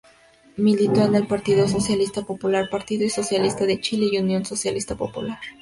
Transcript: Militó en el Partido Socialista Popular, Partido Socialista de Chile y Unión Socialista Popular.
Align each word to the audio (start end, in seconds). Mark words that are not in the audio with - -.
Militó 0.57 1.03
en 1.03 1.13
el 1.13 1.27
Partido 1.27 1.67
Socialista 1.67 2.23
Popular, 2.23 2.69
Partido 2.71 3.07
Socialista 3.07 3.67
de 3.67 3.79
Chile 3.79 4.07
y 4.11 4.17
Unión 4.17 4.43
Socialista 4.45 4.95
Popular. 4.95 5.37